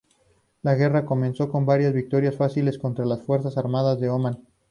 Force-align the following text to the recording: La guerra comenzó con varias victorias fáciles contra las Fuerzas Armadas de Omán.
La 0.63 0.73
guerra 0.73 1.05
comenzó 1.05 1.47
con 1.51 1.67
varias 1.67 1.93
victorias 1.93 2.35
fáciles 2.35 2.79
contra 2.79 3.05
las 3.05 3.21
Fuerzas 3.21 3.55
Armadas 3.59 3.99
de 3.99 4.09
Omán. 4.09 4.47